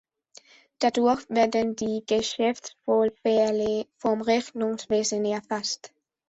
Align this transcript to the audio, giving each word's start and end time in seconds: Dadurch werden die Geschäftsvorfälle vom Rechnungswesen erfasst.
Dadurch 0.79 1.29
werden 1.29 1.75
die 1.75 2.03
Geschäftsvorfälle 2.07 3.85
vom 3.97 4.21
Rechnungswesen 4.23 5.25
erfasst. 5.25 5.93